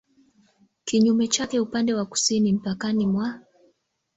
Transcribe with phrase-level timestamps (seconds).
[0.85, 3.39] Kinyume chake upande wa kusini mpakani mwa